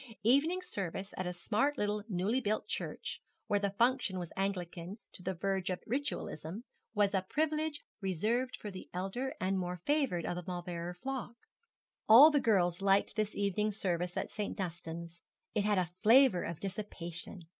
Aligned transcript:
Evening 0.23 0.63
service 0.63 1.13
at 1.15 1.27
a 1.27 1.31
smart 1.31 1.77
little 1.77 2.01
newly 2.09 2.41
built 2.41 2.67
church, 2.67 3.21
where 3.45 3.59
the 3.59 3.69
function 3.69 4.17
was 4.17 4.33
Anglican 4.35 4.97
to 5.13 5.21
the 5.21 5.35
verge 5.35 5.69
of 5.69 5.83
Ritualism, 5.85 6.63
was 6.95 7.13
a 7.13 7.21
privilege 7.21 7.85
reserved 8.01 8.55
for 8.57 8.71
the 8.71 8.89
elder 8.95 9.35
and 9.39 9.59
more 9.59 9.79
favoured 9.85 10.25
of 10.25 10.37
the 10.37 10.43
Mauleverer 10.47 10.95
flock. 10.95 11.35
All 12.09 12.31
the 12.31 12.39
girls 12.39 12.81
liked 12.81 13.15
this 13.15 13.35
evening 13.35 13.69
service 13.69 14.17
at 14.17 14.31
St. 14.31 14.57
Dunstan's. 14.57 15.21
It 15.53 15.65
had 15.65 15.77
a 15.77 15.91
flavour 16.01 16.41
of 16.45 16.59
dissipation. 16.59 17.43